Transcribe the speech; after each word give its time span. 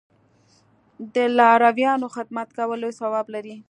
د 1.13 1.15
لارویانو 1.37 2.07
خدمت 2.15 2.47
کول 2.57 2.77
لوی 2.81 2.93
ثواب 3.01 3.25
لري. 3.35 3.55